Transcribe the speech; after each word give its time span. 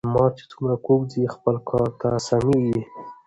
مار 0.13 0.31
چی 0.37 0.43
څومره 0.51 0.75
کوږ 0.85 1.01
ځي 1.11 1.21
خپل 1.35 1.55
کار 1.69 1.89
ته 1.99 2.09
سمیږي. 2.27 2.81